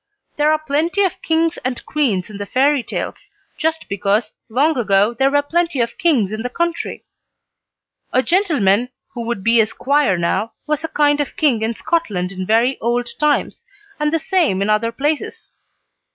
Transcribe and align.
There 0.35 0.51
are 0.51 0.57
plenty 0.57 1.03
of 1.03 1.21
kings 1.21 1.57
and 1.57 1.85
queens 1.85 2.31
in 2.31 2.37
the 2.39 2.47
fairy 2.47 2.81
tales, 2.81 3.29
just 3.55 3.85
because 3.87 4.31
long 4.49 4.75
ago 4.75 5.13
there 5.13 5.29
were 5.29 5.43
plenty 5.43 5.79
of 5.79 5.99
kings 5.99 6.33
in 6.33 6.41
the 6.41 6.49
country. 6.49 7.03
A 8.11 8.23
gentleman 8.23 8.89
who 9.09 9.21
would 9.27 9.43
be 9.43 9.61
a 9.61 9.67
squire 9.67 10.17
now 10.17 10.53
was 10.65 10.83
a 10.83 10.87
kind 10.87 11.19
of 11.21 11.37
king 11.37 11.61
in 11.61 11.75
Scotland 11.75 12.31
in 12.31 12.47
very 12.47 12.79
old 12.79 13.09
times, 13.19 13.63
and 13.99 14.11
the 14.11 14.17
same 14.17 14.59
in 14.63 14.71
other 14.71 14.91
places. 14.91 15.51